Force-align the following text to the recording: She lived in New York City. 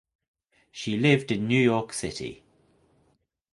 She 0.71 0.97
lived 0.97 1.31
in 1.31 1.47
New 1.47 1.61
York 1.61 1.93
City. 1.93 2.43